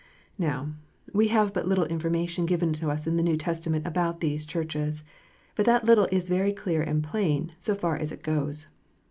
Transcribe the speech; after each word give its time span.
Now, 0.39 0.73
we 1.13 1.27
have 1.27 1.53
but 1.53 1.67
little 1.67 1.85
information 1.85 2.47
given 2.47 2.73
us 2.77 3.05
in 3.05 3.17
the 3.17 3.21
New 3.21 3.37
Testament 3.37 3.85
about 3.85 4.19
these 4.19 4.47
Churches; 4.47 5.03
but 5.53 5.67
that 5.67 5.85
little 5.85 6.07
is 6.11 6.27
very 6.27 6.53
clear 6.53 6.81
and 6.81 7.03
plain, 7.03 7.51
so 7.59 7.75
far 7.75 7.97
as 7.97 8.11
it 8.11 8.23
goes. 8.23 8.65